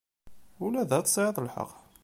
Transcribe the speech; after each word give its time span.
Ula 0.65 0.83
da, 0.89 0.99
tesɛiḍ 1.05 1.37
lḥeqq. 1.45 1.69